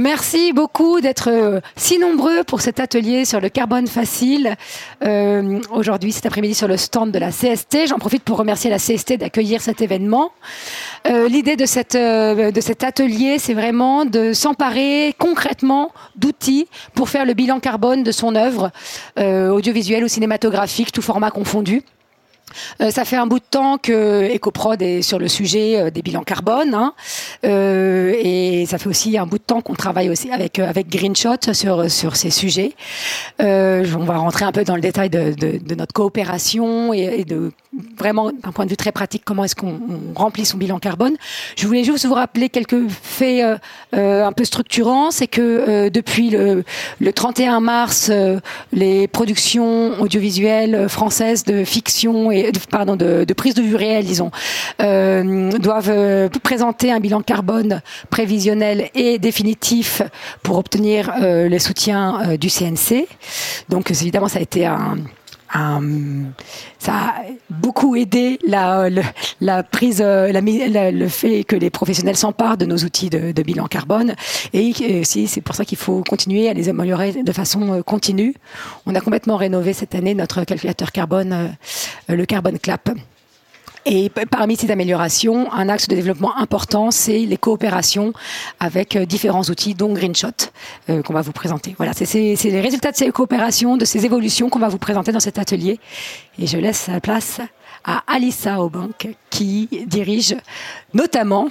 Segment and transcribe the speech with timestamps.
[0.00, 4.56] Merci beaucoup d'être euh, si nombreux pour cet atelier sur le carbone facile.
[5.04, 7.86] Euh, Aujourd'hui, cet après-midi, sur le stand de la CST.
[7.86, 10.32] J'en profite pour remercier la CST d'accueillir cet événement.
[11.06, 17.34] Euh, L'idée de, de cet atelier, c'est vraiment de s'emparer concrètement d'outils pour faire le
[17.34, 18.70] bilan carbone de son œuvre,
[19.18, 21.82] audiovisuelle ou cinématographique, tout format confondu.
[22.80, 26.02] Euh, ça fait un bout de temps que EcoProd est sur le sujet euh, des
[26.02, 26.94] bilans carbone, hein.
[27.44, 31.52] euh, et ça fait aussi un bout de temps qu'on travaille aussi avec avec Greenshot
[31.52, 32.74] sur sur ces sujets.
[33.38, 37.52] On va rentrer un peu dans le détail de, de, notre coopération et, et de
[37.96, 39.80] vraiment d'un point de vue très pratique comment est-ce qu'on
[40.14, 41.14] on remplit son bilan carbone.
[41.56, 43.60] Je voulais juste vous rappeler quelques faits
[43.92, 46.64] un peu structurants, c'est que depuis le,
[47.00, 48.10] le 31 mars,
[48.72, 54.30] les productions audiovisuelles françaises de fiction et de, pardon de, prise de vue réelle, disons,
[54.80, 60.02] euh, doivent euh, présenter un bilan carbone prévisionnel et définitif
[60.42, 63.06] pour obtenir euh, le soutien euh, du CNC.
[63.68, 64.96] Donc évidemment, ça a été un
[65.52, 67.14] ça a
[67.50, 68.88] beaucoup aidé la,
[69.40, 74.14] la prise, euh, le fait que les professionnels s'emparent de nos outils de, bilan carbone.
[74.52, 77.82] Et euh, si c'est pour ça qu'il faut continuer à les améliorer de façon euh,
[77.82, 78.34] continue.
[78.86, 82.90] On a complètement rénové cette année notre calculateur carbone, euh, le Carbon Clap.
[83.86, 88.12] Et parmi ces améliorations, un axe de développement important, c'est les coopérations
[88.60, 90.28] avec euh, différents outils, dont Greenshot,
[90.90, 91.74] euh, qu'on va vous présenter.
[91.78, 92.04] Voilà, c'est-
[92.44, 95.80] les résultats de ces coopérations, de ces évolutions qu'on va vous présenter dans cet atelier.
[96.38, 97.40] Et je laisse la place
[97.84, 100.36] à Alissa Aubank, qui dirige
[100.92, 101.48] notamment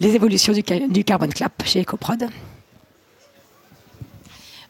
[0.00, 2.28] les évolutions du, du Carbon Clap chez EcoProd.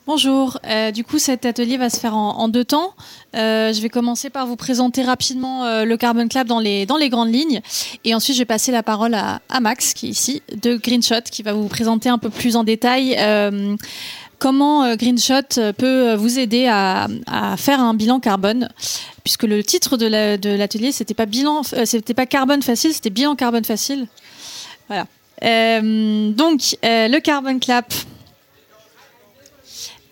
[0.06, 2.94] Bonjour, Euh, du coup cet atelier va se faire en, deux temps.
[3.34, 7.32] Euh, je vais commencer par vous présenter rapidement euh, le Carbon Club dans les, grandes
[7.32, 7.60] lignes.
[8.04, 11.42] Et ensuite je vais passer la parole à, Max qui est ici de Greenshot qui
[11.42, 13.18] va vous présenter un peu plus en détail
[14.39, 17.08] comment Greenshot peut vous aider à,
[17.56, 18.68] faire un bilan carbone.
[19.24, 23.11] Puisque le titre de la- de l'atelier c'était pas bilan c'était pas carbone facile c'était
[23.11, 24.06] bilan carbone facile.
[24.86, 25.06] Voilà.
[25.42, 27.92] Donc le Carbon Clap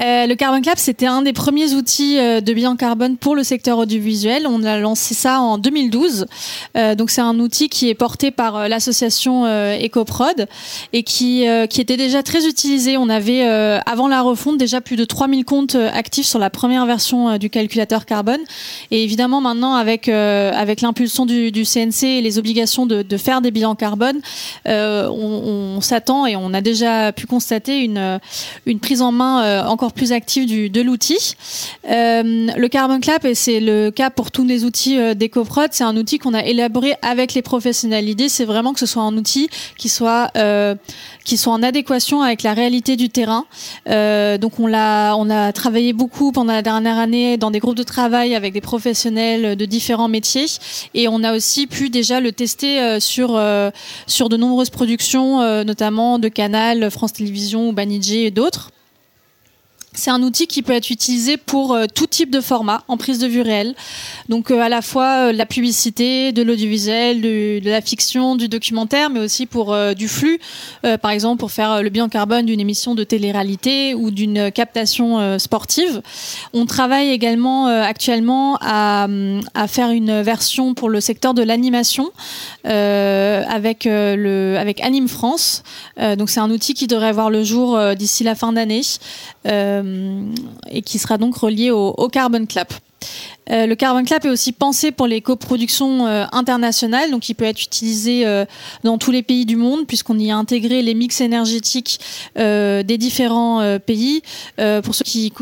[0.01, 3.45] euh, le Carbon Clap, c'était un des premiers outils euh, de bilan carbone pour le
[3.45, 4.47] secteur audiovisuel.
[4.47, 6.27] On a lancé ça en 2012.
[6.77, 10.47] Euh, donc c'est un outil qui est porté par l'association EcoProd
[10.93, 12.97] et qui, était déjà très utilisé.
[12.97, 17.37] On avait, avant la refonte, déjà plus de 3000 comptes actifs sur la première version
[17.37, 18.41] du calculateur carbone.
[18.91, 24.21] Et évidemment, maintenant, avec, l'impulsion du, CNC et les obligations de, faire des bilans carbone,
[24.67, 28.19] on, s'attend et on a déjà pu constater une,
[28.67, 29.63] une prise en main euh,
[29.93, 31.35] plus active de l'outil.
[31.91, 35.15] Euh, le Carbon Clap, et c'est le cas pour tous les outils euh,
[35.71, 38.05] c'est un outil qu'on a élaboré avec les professionnels.
[38.05, 40.75] L'idée, c'est vraiment que ce soit un outil qui soit, euh,
[41.25, 43.47] qui soit en adéquation avec la réalité du terrain.
[43.89, 47.77] Euh, donc, on l'a, on a travaillé beaucoup pendant la dernière année dans des groupes
[47.77, 50.47] de travail avec des professionnels de différents métiers,
[50.95, 53.41] et on a aussi pu déjà le tester sur
[54.07, 58.71] sur de nombreuses productions, notamment de Canal, France Télévisions Banijé et d'autres.
[59.97, 63.21] C'est un outil qui peut être utilisé pour euh, tout type de format en prise
[63.21, 63.75] de vue réelle.
[64.29, 69.09] Donc euh, à la fois euh, la publicité, de l'audiovisuel, de la fiction, du documentaire,
[69.09, 70.41] mais aussi pour du flux.
[71.01, 76.03] Par exemple pour faire le bilan carbone d'une émission de télé-réalité ou d'une captation sportive.
[76.53, 82.11] On travaille également actuellement à, hum, à faire une version pour le secteur de l'animation
[82.65, 85.63] avec avec Anime France.
[85.99, 88.83] Donc c'est un outil qui devrait voir le jour d'ici la fin d'année
[90.71, 92.73] et qui sera donc relié au, Carbon Clap.
[93.51, 97.45] Euh, le Carbon Clap est aussi pensé pour les coproductions euh, internationales, donc il peut
[97.45, 98.47] être utilisé euh,
[98.85, 102.01] dans tous les pays du monde puisqu'on y a intégré les mix énergétiques
[102.39, 104.23] euh, des différents euh, pays.
[104.59, 105.33] Euh, pour ceux qui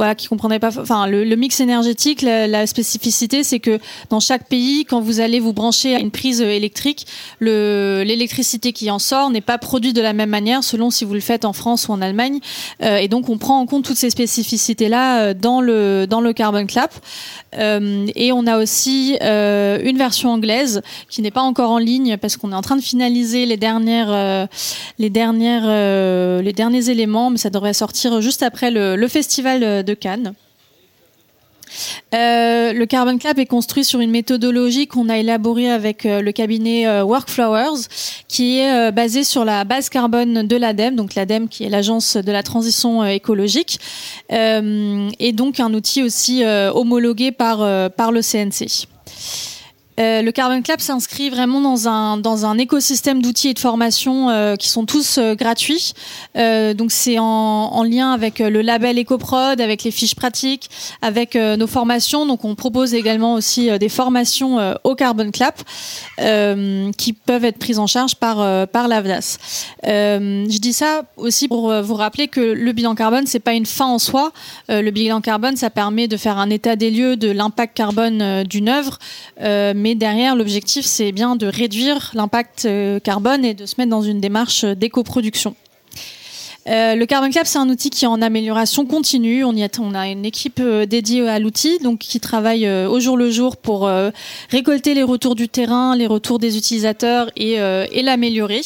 [0.00, 4.18] voilà, qui comprendraient pas, enfin, le, le mix énergétique, la, la spécificité, c'est que dans
[4.18, 7.06] chaque pays, quand vous allez vous brancher à une prise électrique,
[7.38, 11.12] le, l'électricité qui en sort n'est pas produite de la même manière selon si vous
[11.12, 12.40] le faites en France ou en Allemagne.
[12.82, 16.32] Euh, et donc, on prend en compte toutes ces spécificités-là euh, dans le, dans le
[16.32, 16.94] Carbon Clap.
[17.58, 20.80] Euh, et on a aussi euh, une version anglaise
[21.10, 24.10] qui n'est pas encore en ligne parce qu'on est en train de finaliser les dernières,
[24.10, 24.46] euh,
[24.98, 29.84] les dernières, euh, les derniers éléments, mais ça devrait sortir juste après le, le festival
[29.84, 30.34] de Cannes.
[32.14, 36.32] Euh, le Carbon Clap est construit sur une méthodologie qu'on a élaborée avec euh, le
[36.32, 37.86] cabinet euh, Workflowers,
[38.28, 42.32] qui est basée sur la base carbone de l'ADEME, donc l'ADEME qui est l'agence de
[42.32, 43.80] la transition écologique,
[44.30, 48.86] et donc un outil aussi homologué par, par le CNC.
[50.00, 54.30] Euh, le Carbon Club s'inscrit vraiment dans un, dans un écosystème d'outils et de formation
[54.30, 55.92] euh, qui sont tous euh, gratuits.
[56.34, 60.70] donc c'est en, en, lien avec le label EcoProd, avec les fiches pratiques,
[61.02, 62.24] avec nos formations.
[62.24, 65.62] Donc on propose également aussi des formations au Carbon Clap
[66.96, 69.38] qui peuvent être prises en charge par, par l'AVDAS.
[69.82, 73.86] je dis ça aussi pour vous rappeler que le bilan carbone, c'est pas une fin
[73.86, 74.32] en soi.
[74.68, 78.68] le bilan carbone, ça permet de faire un état des lieux de l'impact carbone d'une
[78.68, 78.98] œuvre
[79.40, 84.02] mais derrière, l'objectif, c'est bien de réduire l'impact euh, carbone et de se mettre dans
[84.02, 85.54] une démarche d'éco-production.
[86.68, 89.44] Euh, le Carbon Club, c'est un outil qui est en amélioration continue.
[89.44, 89.54] On,
[89.94, 93.90] a, une équipe euh, dédiée à l'outil, donc qui travaille au jour le jour pour
[94.50, 98.60] récolter les retours du terrain, les retours des utilisateurs et, et l'améliorer.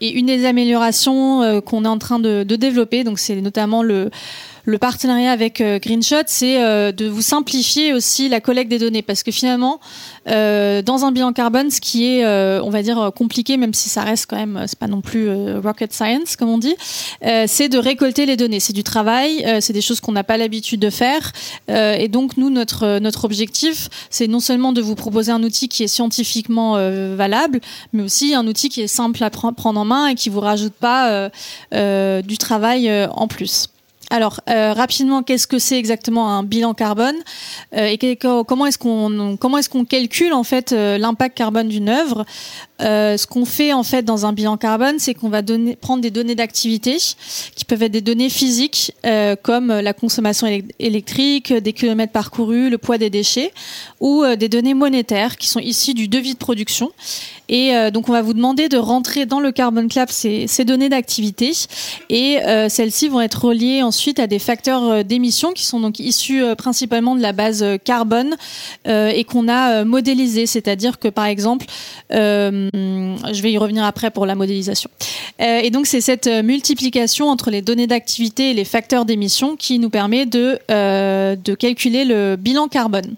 [0.00, 4.10] Et une des améliorations qu'on est en train de, de développer, donc c'est notamment le
[4.68, 9.00] le partenariat avec euh, Greenshot, c'est euh, de vous simplifier aussi la collecte des données,
[9.00, 9.80] parce que finalement,
[10.28, 14.02] euh, dans un bilan carbone, ce qui est, on va dire, compliqué, même si ça
[14.02, 16.74] reste quand même, c'est pas non plus rocket science comme on dit,
[17.46, 18.60] c'est de récolter les données.
[18.60, 21.32] C'est du travail, c'est des choses qu'on n'a pas l'habitude de faire,
[21.68, 25.82] et donc nous, notre notre objectif, c'est non seulement de vous proposer un outil qui
[25.82, 26.74] est scientifiquement
[27.16, 27.60] valable,
[27.92, 30.74] mais aussi un outil qui est simple à prendre en main et qui vous rajoute
[30.74, 31.30] pas
[31.72, 33.68] du travail en plus.
[34.10, 37.16] Alors euh, rapidement, qu'est-ce que c'est exactement un bilan carbone
[37.74, 39.36] euh, et comment est-ce qu'on
[39.68, 42.24] est-ce calcule en fait euh, l'impact carbone d'une œuvre
[42.80, 46.10] Ce qu'on fait en fait dans un bilan carbone, c'est qu'on va donner, prendre des
[46.10, 46.96] données d'activité
[47.54, 48.92] qui peuvent être des données physiques
[49.42, 50.46] comme la consommation
[50.78, 53.52] électrique, des kilomètres parcourus, le poids des déchets,
[54.00, 56.92] ou des données monétaires qui sont issues du devis de production.
[57.48, 60.88] Et donc on va vous demander de rentrer dans le Carbon Club ces, ces données
[60.88, 61.52] d'activité
[62.10, 62.38] et
[62.68, 66.40] celles-ci vont être reliées en ensuite à des facteurs euh, d'émission qui sont donc issus
[66.40, 68.36] euh, principalement de la base euh, carbone
[68.86, 71.66] et qu'on a modélisé, c'est-à-dire que par exemple,
[72.74, 74.90] je vais y revenir après pour la modélisation.
[75.38, 79.90] et donc c'est cette multiplication entre les données d'activité et les facteurs d'émission qui nous
[79.90, 83.14] permet de, de calculer le bilan carbone.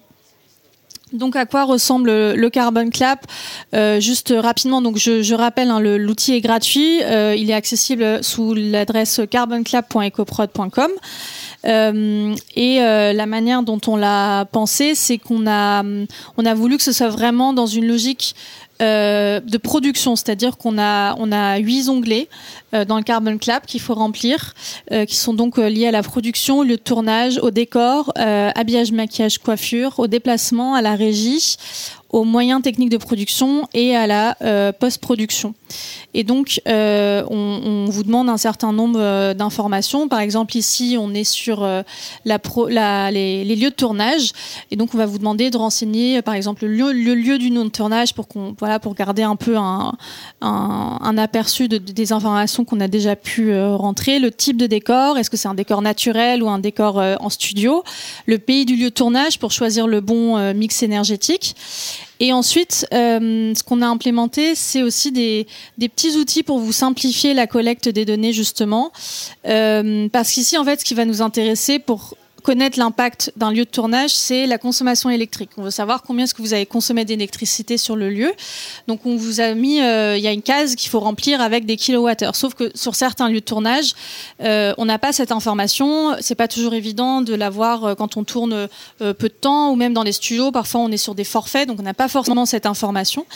[1.13, 3.27] Donc à quoi ressemble le Carbon Clap
[3.99, 10.91] Juste rapidement, donc je, rappelle, hein, l'outil est gratuit, il est accessible sous l'adresse carbonclap.ecoprod.com.
[11.67, 15.83] Euh, et euh, la manière dont on l'a pensé, c'est qu'on a,
[16.37, 18.35] on a voulu que ce soit vraiment dans une logique
[18.81, 22.29] euh, de production, c'est-à-dire qu'on a on a huit onglets
[22.75, 24.55] euh, dans le Carbon Clap qu'il faut remplir,
[24.93, 29.99] euh, qui sont donc liés à la production, le tournage, au décor, habillage, maquillage, coiffure,
[29.99, 31.57] au déplacement, à la régie,
[32.11, 35.55] aux moyens techniques de production et à la euh, post-production.
[36.13, 40.09] Et donc, euh, on, on, vous demande un certain nombre euh, d'informations.
[40.09, 41.67] Par exemple, ici, on est sur
[42.25, 44.33] la pro, la, les, les, lieux de tournage,
[44.71, 47.51] et donc on va vous demander de renseigner, par exemple, le lieu, le lieu du
[47.51, 49.93] nom de tournage pour qu'on, voilà, pour garder un peu un,
[50.41, 54.19] un, un aperçu de, des informations qu'on a déjà pu rentrer.
[54.19, 57.85] Le type de décor, est-ce que c'est un décor naturel ou un décor en studio?
[58.27, 61.55] Le pays du lieu de tournage pour choisir le bon mix énergétique.
[62.21, 65.47] Et ensuite, euh, ce qu'on a implémenté, c'est aussi des,
[65.79, 68.93] petits outils pour vous simplifier la collecte des données, justement.
[69.47, 73.65] Euh, parce qu'ici, en fait, ce qui va nous intéresser pour connaître l'impact d'un lieu
[73.65, 75.51] de tournage, c'est la consommation électrique.
[75.57, 78.33] On veut savoir combien est-ce que vous avez consommé d'électricité sur le lieu.
[78.89, 81.67] Donc on vous a mis, euh, il y a une case qu'il faut remplir avec
[81.67, 82.37] des kilowattheures.
[82.37, 83.95] Sauf que sur certains lieux de tournage,
[84.43, 86.17] euh, on n'a pas cette information.
[86.21, 88.69] C'est pas toujours évident de l'avoir euh, quand on tourne
[88.99, 90.51] peu de temps ou même dans les studios.
[90.51, 93.27] Parfois on est sur des forfaits, donc on n'a pas forcément cette information.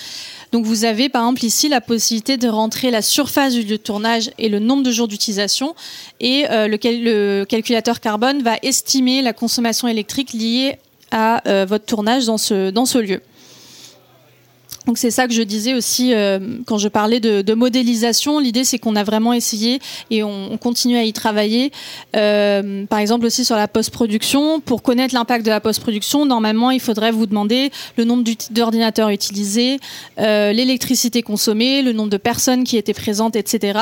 [0.54, 3.82] Donc vous avez par exemple ici la possibilité de rentrer la surface du lieu de
[3.82, 5.74] tournage et le nombre de jours d'utilisation
[6.20, 10.78] et euh, le, calculateur carbone va estimer la consommation électrique liée
[11.10, 13.20] à euh, votre tournage dans ce lieu.
[14.86, 18.38] Donc c'est ça que je disais aussi euh, quand je parlais de, modélisation.
[18.38, 21.72] L'idée c'est qu'on a vraiment essayé et on, on continue à y travailler.
[22.16, 24.60] Euh, par exemple aussi sur la post-production.
[24.60, 29.78] Pour connaître l'impact de la post-production, normalement il faudrait vous demander le nombre d'ordinateurs utilisés,
[30.18, 33.78] euh, l'électricité consommée, le nombre de personnes qui étaient présentes, etc.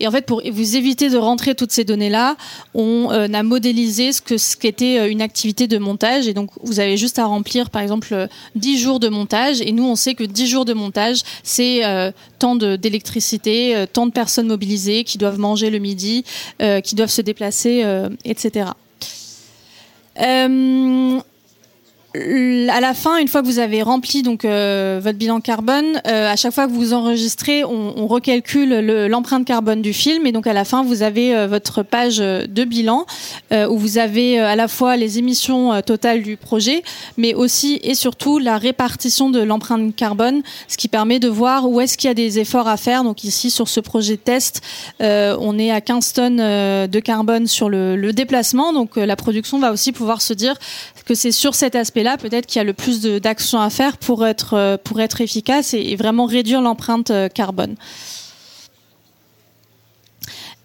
[0.00, 2.36] Et en fait pour vous éviter de rentrer toutes ces données-là,
[2.74, 6.28] on euh, a modélisé ce que ce qu'était une activité de montage.
[6.28, 9.60] Et donc vous avez juste à remplir par exemple 10 jours de montage.
[9.60, 14.06] Et nous on sait que 10 jours de montage, c'est euh, tant d'électricité, euh, tant
[14.06, 16.24] de personnes mobilisées qui doivent manger le midi,
[16.60, 17.84] euh, qui doivent se déplacer,
[18.24, 18.70] etc.
[22.14, 26.30] à la fin, une fois que vous avez rempli donc euh, votre bilan carbone, euh,
[26.30, 30.46] à chaque fois que vous enregistrez, on, on recalcule l'empreinte carbone du film et donc
[30.46, 33.06] à la fin vous avez euh, votre page de bilan
[33.52, 36.82] où vous avez à la fois les émissions totales du projet,
[37.16, 41.80] mais aussi et surtout la répartition de l'empreinte carbone, ce qui permet de voir où
[41.80, 43.04] est-ce qu'il y a des efforts à faire.
[43.04, 44.62] Donc ici sur ce projet test,
[45.00, 49.70] on est à 15 tonnes de carbone sur le, le déplacement, donc la production va
[49.70, 50.54] aussi pouvoir se dire
[51.04, 54.26] que c'est sur cet aspect-là peut-être qu'il y a le plus d'actions à faire pour
[54.26, 57.76] être, euh, pour être efficace et vraiment réduire l'empreinte euh, carbone.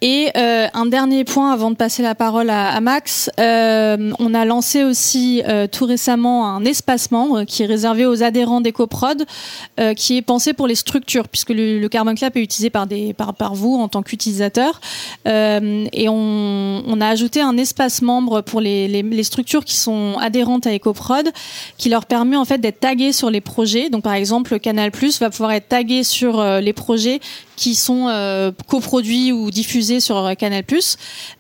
[0.01, 4.46] Et euh, un dernier point avant de passer la parole à, Max, euh, on a
[4.46, 9.25] lancé aussi euh, tout récemment un espace membre qui est réservé aux adhérents d'EcoProd,
[9.96, 12.88] qui est pensé pour les structures, puisque le, Carbon Clap est utilisé par,
[13.54, 14.82] vous en tant qu'utilisateur.
[15.25, 20.75] et on, a ajouté un espace membre pour les, les, structures qui sont adhérentes à
[20.75, 21.30] EcoProd,
[21.77, 23.89] qui leur permet en fait d'être tagués sur les projets.
[23.89, 27.20] Donc par exemple, Canal Plus va pouvoir être tagué sur les projets
[27.56, 30.63] qui sont coproduits ou diffusés sur euh, Canal+.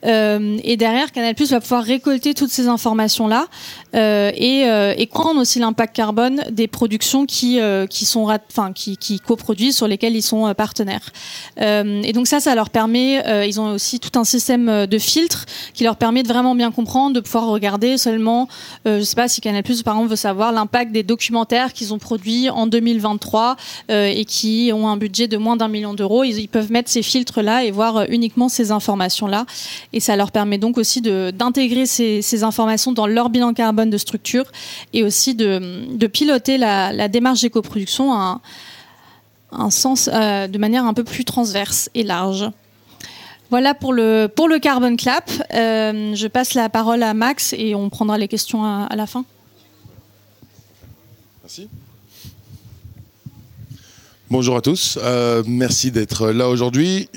[0.05, 3.47] Euh, et derrière, Canal+ va pouvoir récolter toutes ces informations-là
[3.95, 9.19] euh, et, euh, prendre aussi l'impact carbone des productions qui, qui sont, enfin, qui, qui
[9.19, 11.11] coproduisent sur lesquelles ils sont partenaires.
[11.57, 13.47] et donc ça, ça leur permet.
[13.47, 17.15] ils ont aussi tout un système de filtres qui leur permet de vraiment bien comprendre,
[17.15, 18.47] de pouvoir regarder seulement.
[18.85, 22.51] je sais pas si Canal+ par exemple veut savoir l'impact des documentaires qu'ils ont produits
[22.51, 23.55] en 2023
[23.89, 27.63] et qui ont un budget de moins d'un million d'euros ils, peuvent mettre ces filtres-là
[27.63, 28.05] et voir euh,
[28.47, 29.45] ces informations-là.
[29.93, 34.45] Et ça leur permet donc aussi d'intégrer ces, informations dans leur bilan carbone de structure
[34.93, 38.41] et aussi de, piloter la, démarche d'éco-production à
[39.51, 42.49] un, sens, euh, de manière un peu plus transverse et large.
[43.49, 45.31] Voilà pour le, pour le Carbon Clap.
[45.53, 49.25] Euh, je passe la parole à Max et on prendra les questions à la fin.
[51.43, 51.69] Merci.
[54.29, 57.07] Bonjour à tous, euh, merci d'être là aujourd'hui.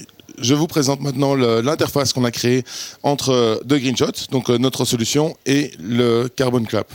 [0.41, 2.65] Je vous présente maintenant l'interface qu'on a créée
[3.03, 6.91] entre The Greenshot, donc euh, notre solution, et le Carbon Clap.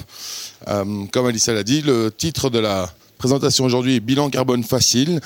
[0.68, 5.22] Euh, comme Alicia l'a dit, le titre de la présentation aujourd'hui est bilan carbone facile.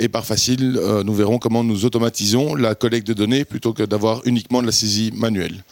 [0.00, 4.20] et par facile, nous verrons comment nous automatisons la collecte de données plutôt que d'avoir
[4.26, 5.64] uniquement de la saisie manuelle.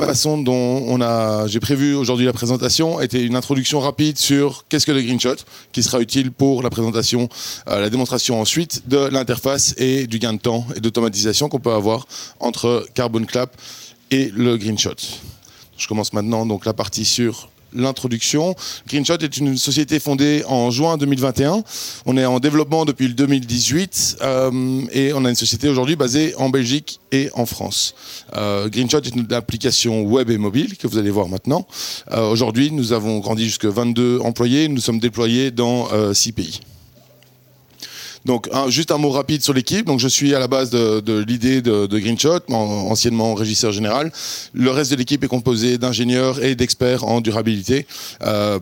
[0.00, 4.66] La façon dont on a, j'ai prévu aujourd'hui la présentation était une introduction rapide sur
[4.68, 5.36] qu'est-ce que le Greenshot,
[5.72, 7.30] qui sera utile pour la présentation,
[7.68, 11.72] euh, la démonstration ensuite de l'interface et du gain de temps et d'automatisation qu'on peut
[11.72, 12.06] avoir
[12.40, 13.56] entre Carbon Clap
[14.10, 14.96] et le Greenshot.
[15.78, 18.54] Je commence maintenant donc la partie sur l'introduction.
[18.88, 21.62] Greenshot est une société fondée en juin 2021.
[22.06, 26.34] On est en développement depuis le 2018 euh, et on a une société aujourd'hui basée
[26.36, 27.94] en Belgique et en France.
[28.34, 31.66] Euh, Greenshot est une application web et mobile que vous allez voir maintenant.
[32.12, 34.68] Euh, aujourd'hui, nous avons grandi jusqu'à 22 employés.
[34.68, 36.60] Nous sommes déployés dans 6 pays.
[38.26, 39.86] Donc, juste un mot rapide sur l'équipe.
[39.86, 44.12] Donc, je suis à la base de, l'idée de, Greenshot, anciennement régisseur général.
[44.52, 47.86] Le reste de l'équipe est composé d'ingénieurs et d'experts en durabilité,
[48.22, 48.58] euh,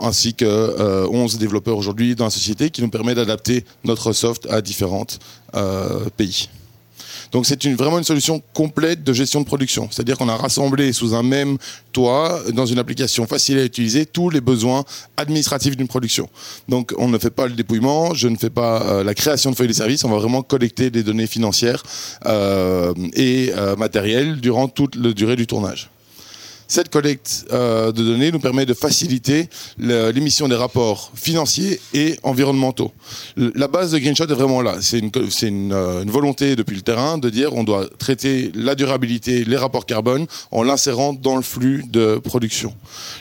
[0.00, 4.46] ainsi que euh, 11 développeurs aujourd'hui dans la société qui nous permet d'adapter notre soft
[4.50, 5.06] à différents
[5.54, 6.48] euh, pays.
[7.32, 9.88] Donc c'est une, vraiment une solution complète de gestion de production.
[9.90, 11.56] C'est-à-dire qu'on a rassemblé sous un même
[11.92, 14.84] toit, dans une application facile à utiliser, tous les besoins
[15.16, 16.28] administratifs d'une production.
[16.68, 19.56] Donc on ne fait pas le dépouillement, je ne fais pas euh, la création de
[19.56, 21.82] feuilles de service, on va vraiment collecter des données financières
[22.26, 25.90] euh, et euh, matérielles durant toute la durée du tournage.
[26.72, 32.92] Cette collecte euh, de données nous permet de faciliter l'émission des rapports financiers et environnementaux.
[33.36, 34.76] La base de Greenshot est vraiment là.
[34.80, 35.10] C'est une,
[35.74, 39.84] euh, une, volonté depuis le terrain de dire on doit traiter la durabilité, les rapports
[39.84, 42.74] carbone en l'insérant dans le flux de production.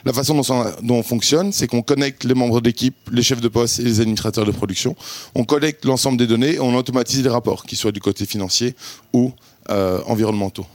[0.05, 3.50] La façon dont, dont on fonctionne, c'est qu'on connecte les membres d'équipe, les chefs de
[3.50, 4.96] poste et les administrateurs de production.
[5.36, 8.75] On collecte l'ensemble des données et on automatise les rapports, qu'ils soient du côté financier
[9.12, 9.34] ou
[9.70, 10.65] euh, environnementaux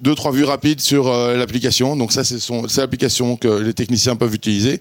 [0.00, 1.96] deux trois vues rapides sur euh, l'application.
[1.96, 4.80] Donc ça, c'est l'application que les techniciens peuvent utiliser.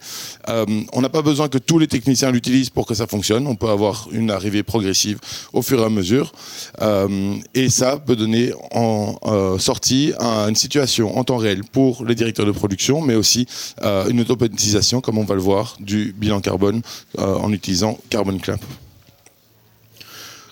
[0.50, 3.48] Euh, on n'a pas besoin que tous les techniciens l'utilisent pour que ça fonctionne.
[3.48, 5.20] On peut avoir une arrivée progressive
[5.54, 6.34] au fur et à mesure.
[6.82, 9.18] Euh, et ça peut donner en
[9.60, 13.48] sortie une situation en temps réel pour les directeurs de production, mais aussi
[13.82, 16.82] une automatisation, comme on va le voir, du bilan carbone
[17.18, 18.60] en utilisant Carbon Clap.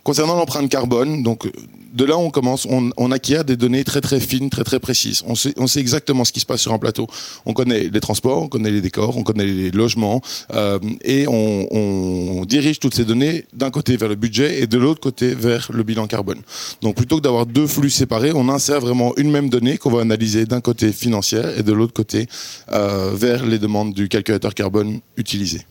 [0.04, 1.48] Concernant l'empreinte carbone, donc
[1.94, 5.24] de là, on commence, on, acquiert des données très très fines, très très précises.
[5.28, 7.08] On sait, exactement ce qui se passe sur un plateau.
[7.46, 10.22] On connaît les transports, on connaît les décors, on connaît les logements,
[10.54, 14.78] euh, et on, on, dirige toutes ces données d'un côté vers le budget et de
[14.78, 16.42] l'autre côté vers le bilan carbone.
[16.82, 20.02] Donc plutôt que d'avoir deux flux séparés, on insère vraiment une même donnée qu'on va
[20.02, 22.28] analyser d'un côté financière et de l'autre côté
[22.72, 25.66] euh, vers les demandes du calculateur carbone utilisé.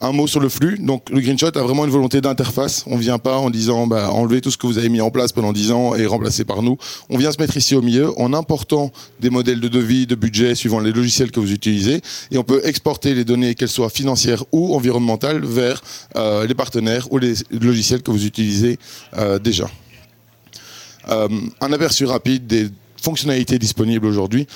[0.00, 0.78] Un mot sur le flux.
[0.78, 2.84] Donc, le Greenshot a vraiment une volonté d'interface.
[2.86, 5.32] On vient pas en disant, bah, enlevez tout ce que vous avez mis en place
[5.32, 6.78] pendant 10 ans et remplacez par nous.
[7.10, 10.54] On vient se mettre ici au milieu en important des modèles de devis, de budget
[10.54, 12.00] suivant les logiciels que vous utilisez.
[12.30, 15.82] Et on peut exporter les données, qu'elles soient financières ou environnementales, vers
[16.14, 18.78] euh, les partenaires ou les logiciels que vous utilisez
[19.16, 19.68] euh, déjà.
[21.08, 21.28] Euh,
[21.60, 22.68] un aperçu rapide des
[23.02, 24.46] fonctionnalités disponibles aujourd'hui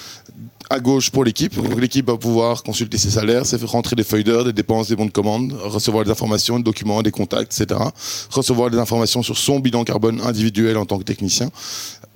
[0.73, 1.55] à gauche pour l'équipe.
[1.79, 5.11] L'équipe va pouvoir consulter ses salaires, rentrer des feuilles d'heure, des dépenses, des bons de
[5.11, 7.79] commande, recevoir des informations, des documents, des contacts, etc.
[8.31, 11.51] Recevoir des informations sur son bilan carbone individuel en tant que technicien.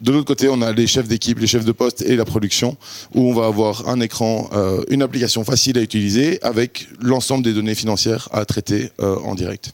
[0.01, 2.77] De l'autre côté, on a les chefs d'équipe, les chefs de poste et la production,
[3.15, 7.53] où on va avoir un écran, euh, une application facile à utiliser avec l'ensemble des
[7.53, 9.73] données financières à traiter euh, en direct.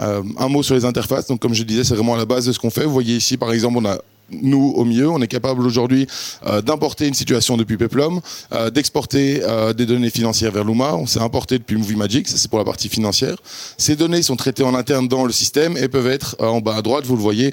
[0.00, 1.26] Euh, un mot sur les interfaces.
[1.28, 2.84] Donc, comme je disais, c'est vraiment à la base de ce qu'on fait.
[2.84, 3.98] Vous voyez ici, par exemple, on a
[4.30, 6.06] nous, au mieux, on est capable aujourd'hui
[6.46, 8.20] euh, d'importer une situation depuis Peplum,
[8.52, 10.94] euh, d'exporter euh, des données financières vers Luma.
[10.94, 13.36] On s'est importé depuis Movie Magic, ça c'est pour la partie financière.
[13.78, 16.82] Ces données sont traitées en interne dans le système et peuvent être en bas à
[16.82, 17.52] droite, vous le voyez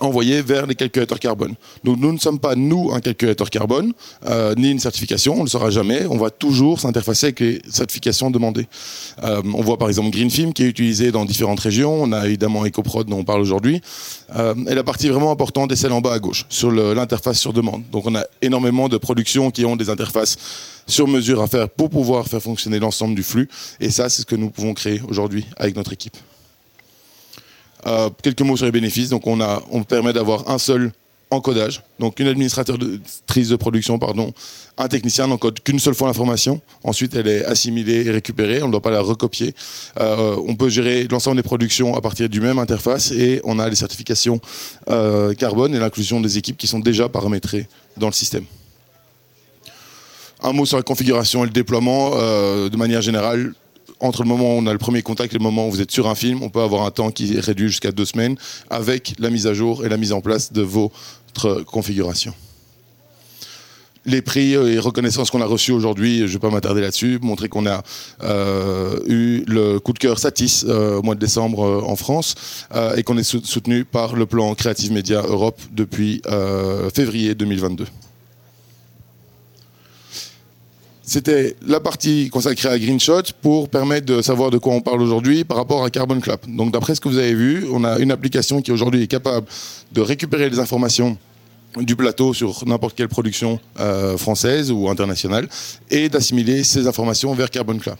[0.00, 1.54] envoyés vers les calculateurs carbone.
[1.84, 3.92] Donc nous ne sommes pas, nous, un calculateur carbone,
[4.26, 6.06] euh, ni une certification, on ne le sera jamais.
[6.06, 8.66] On va toujours s'interfacer avec les certifications demandées.
[9.22, 12.02] Euh, on voit par exemple Greenfilm qui est utilisé dans différentes régions.
[12.02, 13.80] On a évidemment EcoProd dont on parle aujourd'hui.
[14.36, 17.52] Euh, et la partie vraiment importante est celle en bas à gauche, sur l'interface sur
[17.52, 17.82] demande.
[17.92, 20.36] Donc on a énormément de productions qui ont des interfaces
[20.86, 23.48] sur mesure à faire pour pouvoir faire fonctionner l'ensemble du flux.
[23.80, 26.16] Et ça, c'est ce que nous pouvons créer aujourd'hui avec notre équipe.
[27.86, 29.08] Euh, quelques mots sur les bénéfices.
[29.08, 30.92] Donc, on, permet d'avoir un seul
[31.30, 31.82] encodage.
[31.98, 34.32] Donc, une administratrice de production, pardon,
[34.76, 36.60] un technicien n'encode qu'une seule fois l'information.
[36.84, 38.62] Ensuite, elle est assimilée et récupérée.
[38.62, 39.54] On ne doit pas la recopier.
[39.98, 43.68] Euh, on peut gérer l'ensemble des productions à partir du même interface et on a
[43.68, 44.40] les certifications
[44.88, 48.44] euh, carbone et l'inclusion des équipes qui sont déjà paramétrées dans le système.
[50.42, 52.10] Un mot sur la configuration et le déploiement.
[52.16, 53.52] de manière générale,
[54.00, 55.90] entre le moment où on a le premier contact et le moment où vous êtes
[55.90, 58.36] sur un film, on peut avoir un temps qui est réduit jusqu'à deux semaines
[58.70, 62.34] avec la mise à jour et la mise en place de votre configuration.
[64.06, 67.50] Les prix et reconnaissances qu'on a reçus aujourd'hui, je ne vais pas m'attarder là-dessus, montrer
[67.50, 67.82] qu'on a
[68.22, 72.34] euh, eu le coup de cœur Satis euh, au mois de décembre euh, en France
[72.96, 76.22] et qu'on est soutenu par le plan Creative Media Europe depuis
[76.94, 77.84] février 2022.
[81.12, 85.42] C'était la partie consacrée à Greenshot pour permettre de savoir de quoi on parle aujourd'hui
[85.42, 86.48] par rapport à Carbon Clap.
[86.48, 89.44] Donc d'après ce que vous avez vu, on a une application qui aujourd'hui est capable
[89.90, 91.18] de récupérer les informations
[91.78, 95.48] du plateau sur n'importe quelle production euh, française ou internationale
[95.90, 97.98] et d'assimiler ces informations vers Carbon Clap.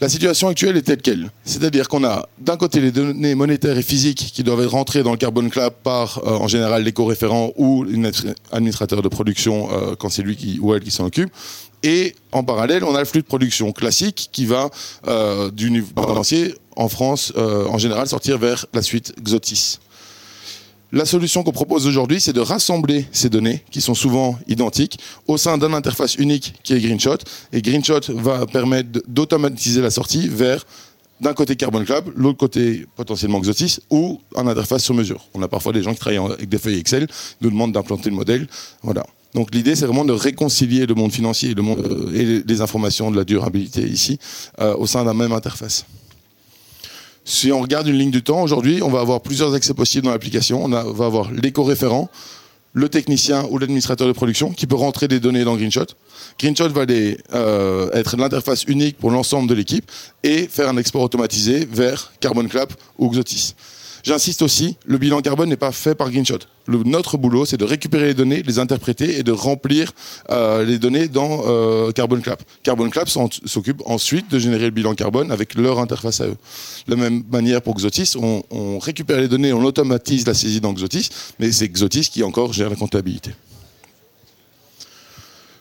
[0.00, 1.30] La situation actuelle est telle qu'elle.
[1.44, 5.12] C'est-à-dire qu'on a d'un côté les données monétaires et physiques qui doivent être rentrées dans
[5.12, 10.22] le Carbon Club par, euh, en général, l'éco-référent ou l'administrateur de production euh, quand c'est
[10.22, 11.30] lui ou elle qui s'en occupe.
[11.84, 14.70] Et en parallèle, on a le flux de production classique qui va
[15.06, 15.90] euh, du niveau
[16.76, 19.78] en France, en général, sortir vers la suite Xotis.
[20.94, 25.36] La solution qu'on propose aujourd'hui, c'est de rassembler ces données, qui sont souvent identiques, au
[25.36, 27.16] sein d'une interface unique qui est Greenshot.
[27.52, 30.64] Et Greenshot va permettre d'automatiser la sortie vers
[31.20, 35.26] d'un côté Carbon Club, l'autre côté potentiellement Xotis, ou en interface sur mesure.
[35.34, 37.08] On a parfois des gens qui travaillent avec des feuilles Excel,
[37.40, 38.46] nous demandent d'implanter le modèle.
[38.84, 39.04] Voilà.
[39.34, 43.24] Donc l'idée, c'est vraiment de réconcilier le monde financier et, euh, les informations de la
[43.24, 44.20] durabilité ici
[44.60, 45.86] euh, au sein d'un même interface.
[47.24, 50.10] Si on regarde une ligne du temps, aujourd'hui, on va avoir plusieurs accès possibles dans
[50.10, 50.64] l'application.
[50.64, 52.10] On va avoir l'éco-référent,
[52.74, 55.86] le technicien ou l'administrateur de production qui peut rentrer des données dans Greenshot.
[56.38, 59.90] Greenshot va euh, être l'interface unique pour l'ensemble de l'équipe
[60.22, 63.54] et faire un export automatisé vers Carbon Clap ou Xotis.
[64.04, 66.40] J'insiste aussi, le bilan carbone n'est pas fait par Greenshot.
[66.68, 69.92] notre boulot, c'est de récupérer les données, les interpréter et de remplir
[70.28, 72.42] euh, les données dans euh, Carbon Clap.
[72.62, 76.36] Carbon Clap s'occupe ensuite de générer le bilan carbone avec leur interface à eux.
[76.86, 80.60] De la même manière pour Xotis, on, on récupère les données, on automatise la saisie
[80.60, 83.30] dans Xotis, mais c'est Xotis qui encore gère la comptabilité.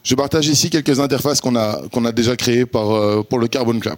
[0.03, 3.47] Je partage ici quelques interfaces qu'on a, qu'on a déjà créées par, euh, pour le
[3.47, 3.95] Carbon Club.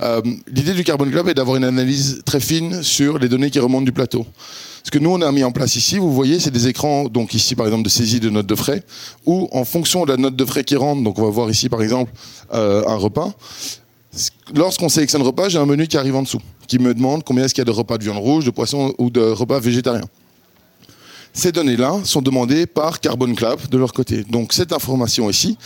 [0.00, 3.58] Euh, l'idée du Carbon Club est d'avoir une analyse très fine sur les données qui
[3.58, 4.24] remontent du plateau.
[4.84, 7.34] Ce que nous, on a mis en place ici, vous voyez, c'est des écrans, donc
[7.34, 8.84] ici par exemple de saisie de notes de frais,
[9.26, 11.68] où en fonction de la note de frais qui rentre, donc on va voir ici
[11.68, 12.12] par exemple
[12.54, 13.32] euh, un repas,
[14.54, 17.54] Lorsqu'on sélectionne repas, j'ai un menu qui arrive en dessous, qui me demande combien est-ce
[17.54, 20.04] qu'il y a de repas de viande rouge, de poisson ou de repas végétariens.
[21.32, 24.24] Ces données-là sont demandées par Carbon Club de leur côté.
[24.24, 25.56] Donc cette information ici,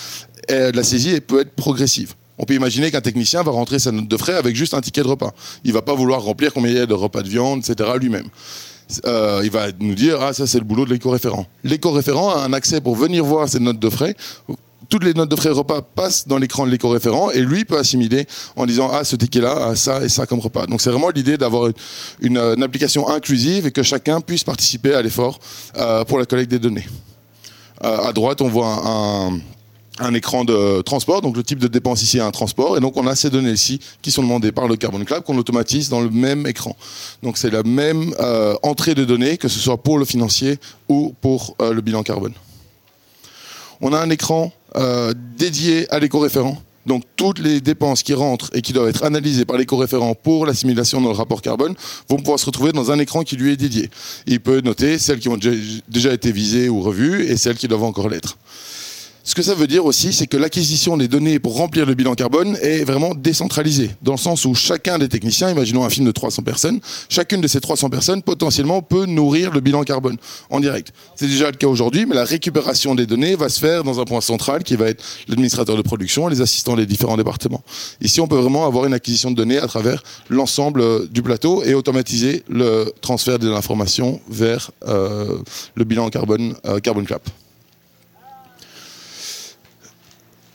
[0.48, 2.14] la saisie peut être progressive.
[2.38, 5.02] On peut imaginer qu'un technicien va rentrer sa note de frais avec juste un ticket
[5.02, 5.32] de repas.
[5.64, 7.90] Il va pas vouloir remplir combien il y a de repas de viande, etc.
[7.98, 8.28] lui-même.
[9.04, 11.46] Euh, il va nous dire ah ça c'est le boulot de l'éco-référent.
[11.64, 14.14] L'éco-référent a un accès pour venir voir ces notes de frais.
[14.88, 18.26] Toutes les notes de frais repas passent dans l'écran de l'éco-référent et lui peut assimiler
[18.56, 20.66] en disant ah ce ticket-là a ça et ça comme repas.
[20.66, 21.70] Donc c'est vraiment l'idée d'avoir
[22.20, 25.38] une, application inclusive et que chacun puisse participer à l'effort
[25.76, 26.86] euh, pour la collecte des données.
[27.84, 28.82] Euh, à droite on voit
[29.98, 32.96] un écran de transport, donc le type de dépense ici est un transport, et donc
[32.96, 36.00] on a ces données ici qui sont demandées par le Carbon Club qu'on automatise dans
[36.00, 36.76] le même écran.
[37.22, 41.14] Donc c'est la même euh, entrée de données, que ce soit pour le financier ou
[41.20, 42.34] pour euh, le bilan carbone.
[43.80, 48.62] On a un écran euh, dédié à l'éco-référent, donc toutes les dépenses qui rentrent et
[48.62, 51.74] qui doivent être analysées par l'éco-référent pour l'assimilation dans le rapport carbone
[52.08, 53.90] vont pouvoir se retrouver dans un écran qui lui est dédié.
[54.26, 55.38] Il peut noter celles qui ont
[55.88, 58.38] déjà été visées ou revues et celles qui doivent encore l'être.
[59.26, 62.14] Ce que ça veut dire aussi, c'est que l'acquisition des données pour remplir le bilan
[62.14, 66.12] carbone est vraiment décentralisée, dans le sens où chacun des techniciens, imaginons un film de
[66.12, 70.16] 300 personnes, chacune de ces 300 personnes potentiellement peut nourrir le bilan carbone
[70.48, 70.92] en direct.
[71.16, 74.04] C'est déjà le cas aujourd'hui, mais la récupération des données va se faire dans un
[74.04, 77.64] point central qui va être l'administrateur de production, les assistants des différents départements.
[78.00, 81.64] Ici, on peut vraiment avoir une acquisition de données à travers l'ensemble euh, du plateau
[81.64, 85.36] et automatiser le transfert de l'information vers euh,
[85.74, 87.28] le bilan carbone, euh, Carbon Cap.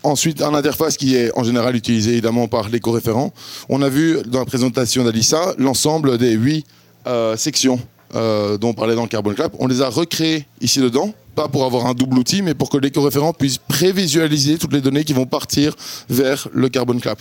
[0.03, 3.31] Ensuite, un interface qui est en général utilisé évidemment par l'éco-référent.
[3.69, 6.65] On a vu dans la présentation d'Alissa l'ensemble des huit
[7.05, 7.79] euh, sections
[8.15, 9.51] euh, dont on parlait dans le Carbon Club.
[9.59, 12.77] On les a recréées ici dedans, pas pour avoir un double outil, mais pour que
[12.77, 15.75] l'éco-référent puisse prévisualiser toutes les données qui vont partir
[16.09, 17.17] vers le Carbon Club.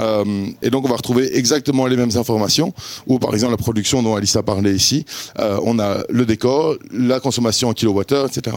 [0.00, 2.74] Euh, et donc on va retrouver exactement les mêmes informations,
[3.06, 5.04] ou par exemple la production dont Alissa parlait ici,
[5.36, 8.56] on a le décor, la consommation en kilowattheure, etc.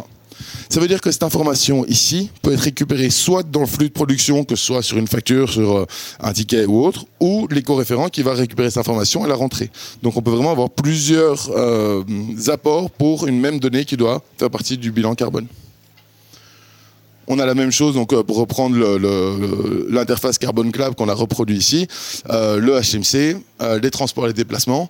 [0.70, 3.94] Ça veut dire que cette information ici peut être récupérée soit dans le flux de
[3.94, 5.86] production, que ce soit sur une facture, sur euh,
[6.20, 9.70] un ticket ou autre, ou l'éco-référent qui va récupérer cette information et la rentrer.
[10.04, 12.04] Donc on peut vraiment avoir plusieurs euh,
[12.48, 15.48] apports pour une même donnée qui doit faire partie du bilan carbone.
[17.28, 18.76] On a la même chose donc euh, pour reprendre
[19.90, 21.88] l'interface Carbon Club qu'on a reproduit ici,
[22.30, 23.38] le HMC,
[23.82, 24.90] les transports et les déplacements.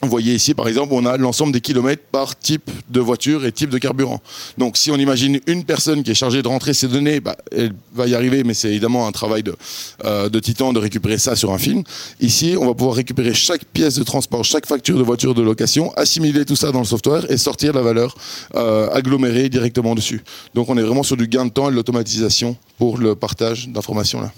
[0.00, 3.50] Vous voyez ici, par exemple, on a l'ensemble des kilomètres par type de voiture et
[3.50, 4.20] type de carburant.
[4.56, 7.72] Donc, si on imagine une personne qui est chargée de rentrer ces données, bah, elle
[7.92, 9.56] va y arriver, mais c'est évidemment un travail de,
[10.04, 11.82] euh, de titan de récupérer ça sur un film.
[12.20, 15.92] Ici, on va pouvoir récupérer chaque pièce de transport, chaque facture de voiture de location,
[15.96, 18.14] assimiler tout ça dans le software et sortir la valeur
[18.54, 20.22] euh, agglomérée directement dessus.
[20.54, 23.68] Donc, on est vraiment sur du gain de temps et de l'automatisation pour le partage
[23.68, 24.30] d'informations là.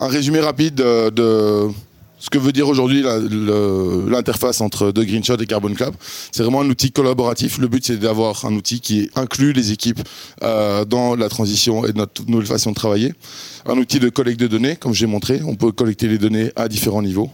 [0.00, 1.68] Un résumé rapide de
[2.18, 5.94] ce que veut dire aujourd'hui l'interface entre The Green Shot et Carbon Club.
[6.32, 7.58] C'est vraiment un outil collaboratif.
[7.58, 10.00] Le but, c'est d'avoir un outil qui inclut les équipes
[10.42, 13.14] euh, dans la transition et notre nouvelle façon de travailler.
[13.66, 15.40] Un outil de collecte de données, comme j'ai montré.
[15.44, 17.30] On peut collecter les données à différents niveaux.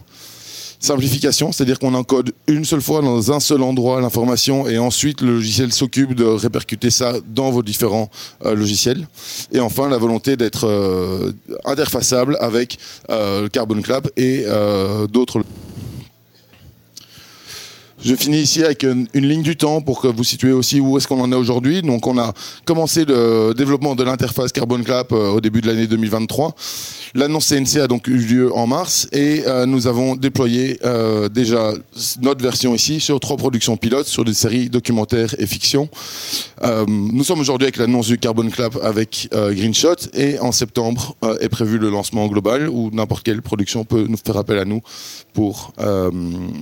[0.79, 5.35] Simplification, c'est-à-dire qu'on encode une seule fois dans un seul endroit l'information et ensuite le
[5.35, 8.09] logiciel s'occupe de répercuter ça dans vos différents
[8.45, 9.07] euh, logiciels.
[9.51, 11.31] Et enfin, la volonté d'être euh,
[11.65, 12.77] interfaçable avec
[13.09, 14.45] euh, Carbon Club et
[15.11, 15.41] d'autres.
[18.05, 21.07] Je finis ici avec une, ligne du temps pour que vous situez aussi où est-ce
[21.07, 21.81] qu'on en est aujourd'hui.
[21.81, 22.33] Donc on a
[22.63, 26.53] commencé le développement de l'interface Carbon Clap euh, au début de l'année 2023.
[27.17, 31.71] L'annonce CNC a donc eu lieu en mars et euh, nous avons déployé euh, déjà
[32.21, 35.87] notre version ici sur trois productions pilotes sur des séries documentaires et fiction.
[36.87, 41.77] nous sommes aujourd'hui avec l'annonce du Carbon Clap avec Greenshot et en septembre est prévu
[41.77, 44.81] le lancement global où n'importe quelle production peut nous faire appel à nous
[45.31, 45.73] pour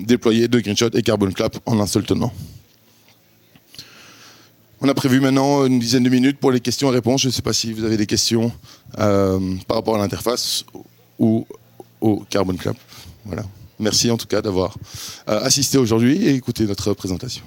[0.05, 2.31] déployer de Greenshot et Carbon clap en un seul tenant.
[4.85, 7.21] On a prévu maintenant une dizaine de minutes pour les questions et réponses.
[7.21, 8.51] Je ne sais pas si vous avez des questions
[8.99, 10.65] euh, par rapport à l'interface
[11.17, 11.47] ou
[12.01, 12.75] au Carbon Club.
[13.79, 14.77] Merci en tout cas d'avoir
[15.29, 17.45] euh, assisté aujourd'hui et écouté notre présentation.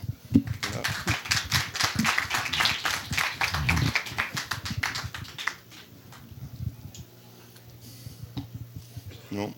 [9.31, 9.53] Non,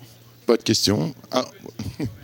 [0.46, 1.14] pas de questions.
[1.30, 1.44] Ah.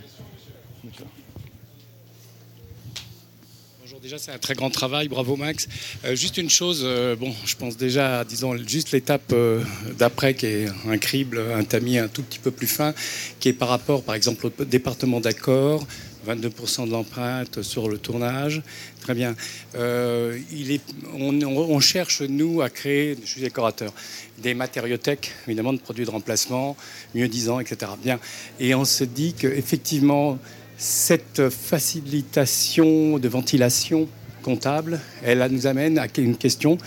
[4.17, 5.09] C'est un très grand travail.
[5.09, 5.67] Bravo, Max.
[6.05, 9.61] Euh, juste une chose, euh, bon, je pense déjà, disons, juste l'étape euh,
[9.97, 12.93] d'après qui est un crible, un tamis un tout petit peu plus fin,
[13.39, 15.85] qui est par rapport, par exemple, au département d'accord,
[16.27, 18.61] 22% de l'empreinte sur le tournage.
[19.01, 19.35] Très bien.
[19.75, 23.91] On, cherche, nous, à créer, je suis décorateur,
[24.37, 26.77] des matériothèques, évidemment, de produits de remplacement,
[27.15, 27.91] mieux disant, etc.
[28.01, 28.19] Bien.
[28.59, 30.39] Et on se dit qu'effectivement,
[30.77, 34.07] cette facilitation de ventilation
[34.43, 36.77] comptable, elle nous amène à une question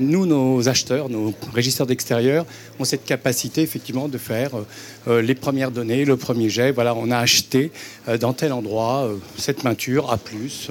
[0.00, 2.46] nous, nos acheteurs, nos régisseurs d'extérieur,
[2.78, 4.66] ont cette capacité effectivement de faire euh,
[5.08, 6.70] euh, les premières données, le premier jet.
[6.70, 7.72] Voilà, on a acheté
[8.08, 10.70] euh, dans tel endroit cette peinture à plus.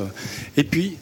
[0.56, 0.97] et puis,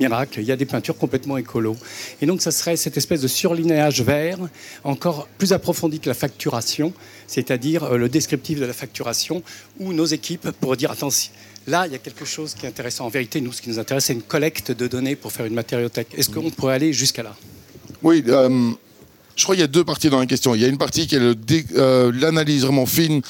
[0.00, 1.76] miracle, il y a des peintures complètement écolo.
[2.20, 4.38] Et donc, ça serait cette espèce de surlinéage vert,
[4.84, 6.92] encore plus approfondi que la facturation,
[7.26, 9.42] c'est-à-dire le descriptif de la facturation,
[9.80, 11.32] où nos équipes pourraient dire attention,
[11.68, 13.04] Là, il y a quelque chose qui est intéressant.
[13.04, 15.52] En vérité, nous, ce qui nous intéresse, c'est une collecte de données pour faire une
[15.52, 16.08] matériothèque.
[16.16, 17.36] Est-ce qu'on pourrait aller jusqu'à là?
[18.02, 18.70] Oui, euh,
[19.38, 20.54] je crois qu'il y a deux parties dans la question.
[20.56, 23.22] Il y a une partie qui est euh, l'analyse vraiment fine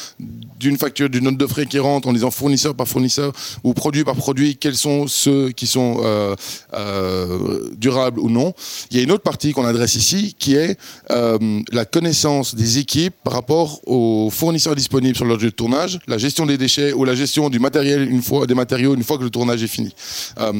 [0.58, 4.04] d'une facture, d'une note de frais qui rentre en disant fournisseur par fournisseur ou produit
[4.04, 6.34] par produit, quels sont ceux qui sont euh,
[6.72, 8.54] euh, durables ou non.
[8.90, 10.78] Il y a une autre partie qu'on adresse ici qui est
[11.10, 16.16] la connaissance des équipes par rapport aux fournisseurs disponibles sur leur lieu de tournage, la
[16.16, 19.24] gestion des déchets ou la gestion du matériel une fois, des matériaux une fois que
[19.24, 19.94] le tournage est fini.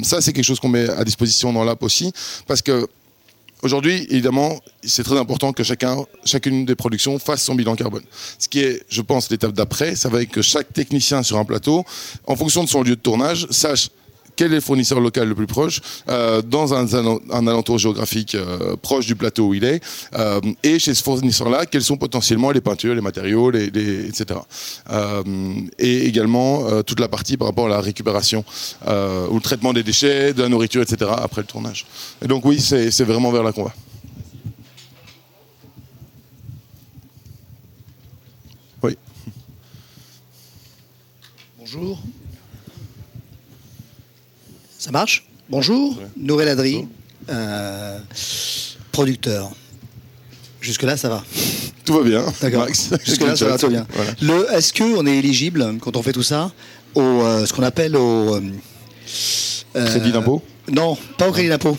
[0.02, 2.12] ça, c'est quelque chose qu'on met à disposition dans l'app aussi
[2.46, 2.87] parce que
[3.62, 8.05] Aujourd'hui, évidemment, c'est très important que chacun, chacune des productions fasse son bilan carbone.
[8.38, 11.44] Ce qui est, je pense, l'étape d'après, ça va être que chaque technicien sur un
[11.44, 11.85] plateau,
[12.27, 13.90] en fonction de son lieu de tournage, sache
[14.38, 16.87] quel est le fournisseur local le plus proche, euh, dans un,
[17.33, 19.83] un, alentour géographique euh, proche du plateau où il est,
[20.14, 24.38] euh, et chez ce fournisseur-là, quelles sont potentiellement les peintures, les matériaux, etc.
[25.79, 28.44] et également toute la partie par rapport à la récupération
[28.87, 31.11] ou le traitement des déchets, de la nourriture, etc.
[31.16, 31.85] après le tournage.
[32.22, 33.74] Et donc oui, c'est vraiment vers là qu'on va.
[38.85, 38.96] Oui.
[41.59, 41.98] Bonjour.
[44.88, 46.88] Ça marche Bonjour, Nourel Adri,
[47.29, 47.98] euh,
[48.90, 49.51] producteur.
[50.62, 51.22] Jusque-là, ça va.
[51.85, 52.24] Tout va bien.
[52.40, 52.66] D'accord.
[53.05, 53.87] Jusque-là, ça va tout bien.
[54.51, 56.53] Est-ce qu'on est éligible, quand on fait tout ça,
[56.94, 58.37] au, euh, ce qu'on appelle au.
[58.37, 58.40] Euh,
[59.90, 61.77] crédit d'impôt Non, pas au crédit d'impôt.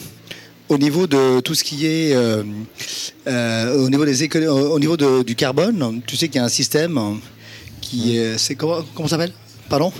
[0.67, 2.15] Au niveau de tout ce qui est.
[2.15, 6.99] au niveau, des au niveau du carbone, tu sais qu'il y a un système
[7.81, 8.17] qui.
[8.17, 8.37] est.
[8.37, 9.33] C'est comment, comment ça s'appelle?
[9.67, 9.91] Pardon?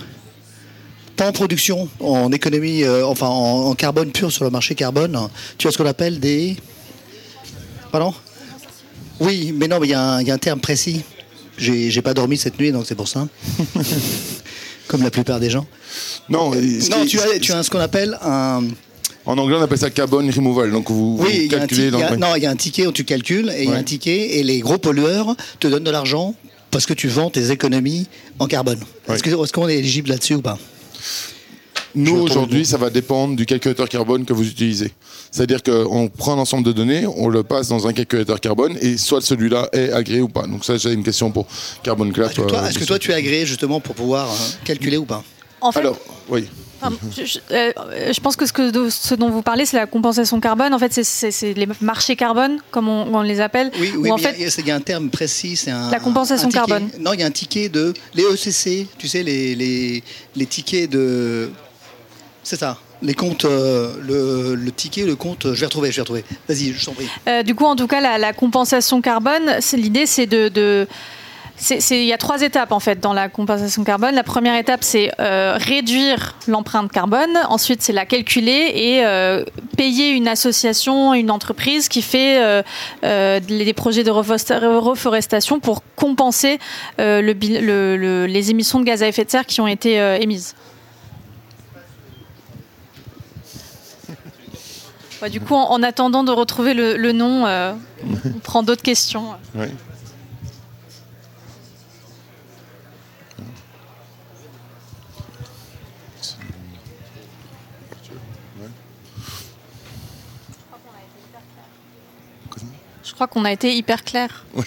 [1.26, 5.18] En production, en économie, euh, enfin en, carbone pur sur le marché carbone,
[5.58, 6.56] tu as ce qu'on appelle des.
[7.92, 8.14] Pardon
[9.18, 11.02] Oui, mais non, mais il y, a un terme précis.
[11.58, 13.28] J'ai pas dormi cette nuit, donc c'est pour ça.
[14.88, 15.66] Comme la plupart des gens.
[16.28, 18.62] Non, non tu, as, tu as ce qu'on appelle un.
[19.26, 20.72] En anglais, on appelle ça carbone removal.
[20.72, 21.90] Donc vous, oui, calculez.
[21.90, 24.38] non, il y a un ticket où tu calcules et il y a un ticket
[24.38, 26.34] et les gros pollueurs te donnent de l'argent
[26.70, 28.06] parce que tu vends tes économies
[28.38, 28.80] en carbone.
[29.08, 30.58] Est-ce qu'on est éligible là-dessus ou pas?
[31.94, 34.92] Nous, aujourd'hui, ça va dépendre du calculateur carbone que vous utilisez.
[35.30, 38.96] C'est-à-dire qu'on prend un ensemble de données, on le passe dans un calculateur carbone, et
[38.96, 40.46] soit celui-là est agréé ou pas.
[40.46, 41.46] Donc ça, j'ai une question pour
[41.82, 42.32] Carbon Class.
[42.32, 44.34] Est-ce que, toi, tu es agréé justement pour pouvoir euh,
[44.64, 45.24] calculer ou pas?
[45.60, 46.48] En fait, Alors, oui.
[46.82, 47.72] Euh,
[48.10, 50.72] je, pense que ce, que ce, dont vous parlez, c'est la compensation carbone.
[50.72, 53.70] En fait, c'est les marchés carbone, comme on, les appelle.
[53.78, 55.56] Oui, oui en fait, il y, a un terme précis.
[55.56, 56.88] C'est la compensation carbone.
[56.98, 58.86] Non, il y a un ticket de les ECC.
[58.96, 60.02] Tu sais, les, les,
[60.34, 61.50] les tickets de
[62.42, 62.78] c'est ça.
[63.02, 66.24] Les comptes, euh, le, ticket, le compte, je vais retrouver, je vais retrouver.
[66.48, 67.08] Vas-y, je t'en prie.
[67.28, 70.86] Euh, du coup, en tout cas, la, compensation carbone, l'idée, c'est de,
[71.90, 74.14] il y a trois étapes en fait dans la compensation carbone.
[74.14, 77.38] La première étape, c'est euh, réduire l'empreinte carbone.
[77.48, 79.04] Ensuite, c'est la calculer et
[79.76, 82.62] payer une association, une entreprise qui fait
[83.02, 86.58] des projets de reforestation pour compenser
[86.98, 90.54] les émissions de gaz à effet de serre qui ont été émises.
[95.28, 97.72] du coup, en, attendant de retrouver le, nom, euh,
[98.24, 99.34] on prend d'autres questions.
[113.20, 114.46] Crois qu'on a été hyper clair.
[114.54, 114.64] Oui,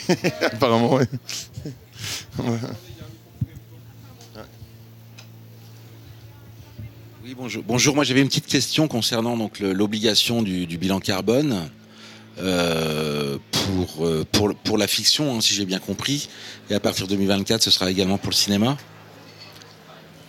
[0.52, 1.06] apparemment, oui.
[7.36, 7.64] bonjour.
[7.66, 11.68] Bonjour, moi j'avais une petite question concernant donc l'obligation du, bilan carbone.
[12.40, 16.30] Euh, pour, euh, pour, pour la fiction, hein, si j'ai bien compris.
[16.70, 18.78] Et à partir de 2024, ce sera également pour le cinéma?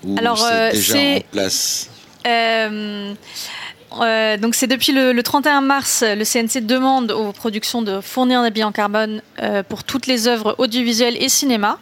[0.02, 1.90] Ou Alors, c'est euh, déjà en place?
[4.40, 8.72] Donc c'est depuis le, 31 mars, le CNC demande aux productions de fournir des bilans
[8.72, 9.22] carbone
[9.68, 11.78] pour toutes les œuvres audiovisuelles et cinéma.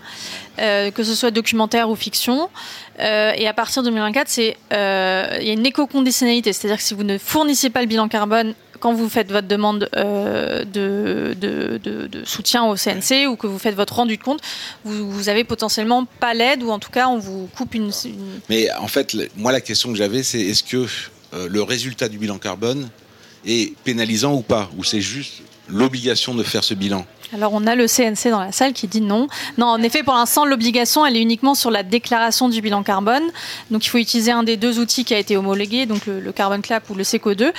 [0.57, 2.49] que ce soit documentaire ou fiction.
[2.99, 7.05] et à partir de 2024, c'est il y a une éco-conditionnalité, c'est-à-dire que si vous
[7.05, 12.75] ne fournissez pas le bilan carbone quand vous faites votre demande euh, de, soutien au
[12.75, 14.41] CNC ou que vous faites votre rendu de compte,
[14.85, 17.93] vous, vous avez potentiellement pas l'aide ou en tout cas on vous coupe une.
[18.51, 20.87] Mais en fait, moi la question que j'avais, c'est est-ce que euh,
[21.33, 22.89] le résultat du bilan carbone
[23.47, 27.75] est pénalisant ou pas Ou c'est juste l'obligation de faire ce bilan alors on a
[27.75, 29.27] le CNC dans la salle qui dit non.
[29.57, 33.23] Non, en effet, pour l'instant, l'obligation, elle est uniquement sur la déclaration du bilan carbone.
[33.71, 36.61] Donc il faut utiliser un des deux outils qui a été homologué, donc le, Carbon
[36.61, 37.43] Clap ou le CECO2.
[37.45, 37.53] Euh,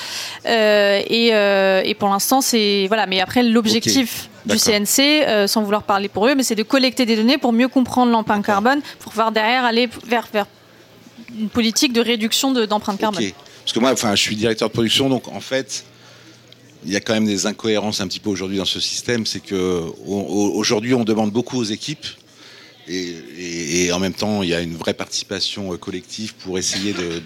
[0.46, 3.08] euh, et, pour l'instant, c'est voilà.
[3.08, 7.06] Mais après, l'objectif du CNC, euh, sans vouloir parler pour eux, mais c'est de collecter
[7.06, 10.46] des données pour mieux comprendre l'empreinte carbone, pour pouvoir derrière aller vers, vers
[11.40, 13.24] une politique de réduction d'empreinte carbone.
[13.64, 15.86] Parce que moi, enfin, je suis directeur de production, donc en fait,
[16.86, 19.26] il y a quand même des incohérences un petit peu aujourd'hui dans ce système.
[19.26, 22.06] C'est que aujourd'hui, on demande beaucoup aux équipes.
[22.88, 27.22] Et, en même temps, il y a une vraie participation euh, collective pour essayer de,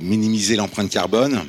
[0.00, 1.42] minimiser l'empreinte carbone.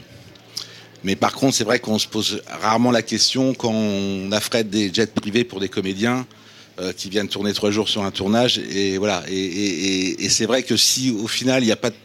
[1.04, 4.94] Mais par contre, c'est vrai qu'on se pose rarement la question quand on affrète des
[4.94, 6.26] jets privés pour des comédiens
[6.80, 8.58] euh, qui viennent tourner trois jours sur un tournage.
[8.58, 9.24] Et voilà.
[9.30, 11.96] Et, c'est vrai que si au final il n'y a pas de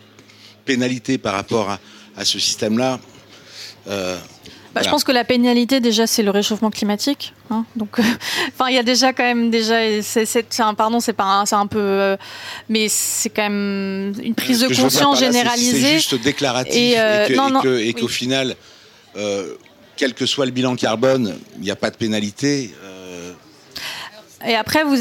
[0.64, 1.78] pénalité par rapport à,
[2.16, 3.00] à ce système-là,
[3.88, 4.16] euh,
[4.74, 7.34] bah, Je pense que la pénalité déjà c'est le réchauffement climatique.
[7.50, 7.64] Hein.
[7.76, 8.02] donc, euh,
[8.48, 11.66] enfin, il y a déjà quand même déjà, c'est un pardon, c'est pas, c'est un
[11.66, 12.16] peu, euh,
[12.68, 15.80] mais c'est quand même une prise de conscience généralisée.
[15.80, 18.56] C'est juste déclaratif et, qu'au final,
[19.96, 22.74] quel que soit le bilan carbone, il n'y a pas de pénalité.
[24.44, 24.96] Et après, vous,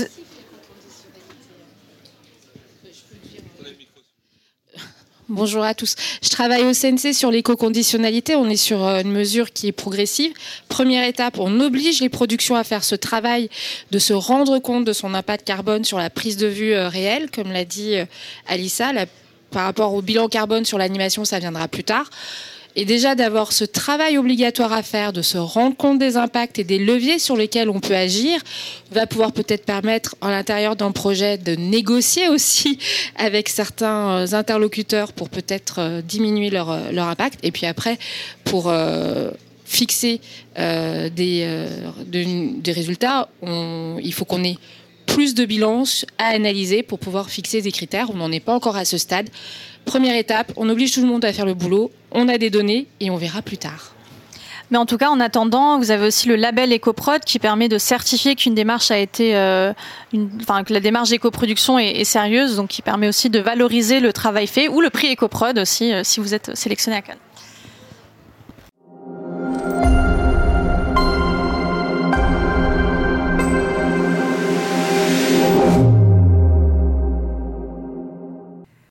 [5.33, 5.95] Bonjour à tous.
[6.21, 8.35] Je travaille au CNC sur l'éco-conditionnalité.
[8.35, 10.33] On est sur euh, une mesure qui est progressive.
[10.67, 13.49] Première étape, on oblige les productions à faire ce travail
[13.91, 17.31] de se rendre compte de son impact carbone sur la prise de vue euh, réelle,
[17.31, 18.03] comme l'a dit euh,
[18.45, 18.91] Alissa.
[19.51, 22.09] par rapport au bilan carbone sur l'animation, ça viendra plus tard.
[22.75, 26.63] Et déjà d'avoir ce travail obligatoire à faire, de se rendre compte des impacts et
[26.63, 28.41] des leviers sur lesquels on peut agir,
[28.91, 32.79] va pouvoir peut-être permettre à l'intérieur d'un projet de négocier aussi
[33.17, 37.39] avec certains euh, interlocuteurs pour peut-être euh, diminuer leur, euh, leur impact.
[37.43, 37.97] Et puis après,
[38.45, 38.71] pour
[39.65, 40.19] fixer
[40.57, 41.47] des,
[42.67, 44.57] résultats, il faut qu'on ait
[45.13, 45.83] plus de bilans
[46.17, 48.09] à analyser pour pouvoir fixer des critères.
[48.11, 49.29] On n'en est pas encore à ce stade.
[49.85, 52.87] Première étape, on oblige tout le monde à faire le boulot, on a des données
[52.99, 53.93] et on verra plus tard.
[54.69, 57.77] Mais en tout cas, en attendant, vous avez aussi le label EcoProd qui permet de
[57.77, 59.73] certifier qu'une démarche a été, euh,
[60.39, 64.47] enfin que la démarche d'éco-production est, sérieuse, donc qui permet aussi de valoriser le travail
[64.47, 67.17] fait ou le prix EcoProd aussi euh, si vous êtes sélectionné à Cannes.